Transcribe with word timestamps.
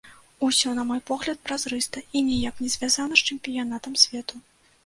Усё, 0.45 0.71
на 0.77 0.85
мой 0.91 1.01
погляд, 1.09 1.41
празрыста 1.49 2.03
і 2.21 2.25
ніяк 2.31 2.55
не 2.65 2.73
звязана 2.77 3.13
з 3.23 3.27
чэмпіянатам 3.29 3.93
свету. 4.07 4.35